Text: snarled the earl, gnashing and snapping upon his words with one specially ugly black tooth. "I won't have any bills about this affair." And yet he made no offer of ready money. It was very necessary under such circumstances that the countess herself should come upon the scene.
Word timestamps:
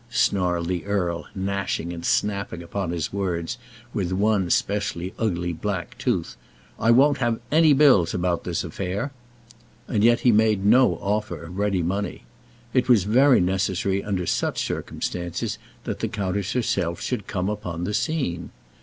snarled 0.09 0.67
the 0.67 0.83
earl, 0.87 1.27
gnashing 1.35 1.93
and 1.93 2.07
snapping 2.07 2.63
upon 2.63 2.89
his 2.89 3.13
words 3.13 3.59
with 3.93 4.11
one 4.11 4.49
specially 4.49 5.13
ugly 5.19 5.53
black 5.53 5.95
tooth. 5.99 6.35
"I 6.79 6.89
won't 6.89 7.19
have 7.19 7.39
any 7.51 7.73
bills 7.73 8.11
about 8.11 8.43
this 8.43 8.63
affair." 8.63 9.11
And 9.87 10.03
yet 10.03 10.21
he 10.21 10.31
made 10.31 10.65
no 10.65 10.95
offer 10.95 11.43
of 11.43 11.55
ready 11.59 11.83
money. 11.83 12.23
It 12.73 12.89
was 12.89 13.03
very 13.03 13.41
necessary 13.41 14.03
under 14.03 14.25
such 14.25 14.65
circumstances 14.65 15.59
that 15.83 15.99
the 15.99 16.07
countess 16.07 16.53
herself 16.53 16.99
should 16.99 17.27
come 17.27 17.47
upon 17.47 17.83
the 17.83 17.93
scene. 17.93 18.49